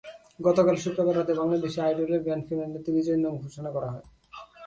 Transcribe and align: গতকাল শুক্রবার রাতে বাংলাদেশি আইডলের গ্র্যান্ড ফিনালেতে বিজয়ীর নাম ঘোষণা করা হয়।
গতকাল 0.39 0.75
শুক্রবার 0.75 1.15
রাতে 1.17 1.33
বাংলাদেশি 1.39 1.79
আইডলের 1.81 2.21
গ্র্যান্ড 2.25 2.43
ফিনালেতে 2.47 2.89
বিজয়ীর 2.95 3.21
নাম 3.23 3.33
ঘোষণা 3.43 3.69
করা 3.75 3.89
হয়। 3.93 4.05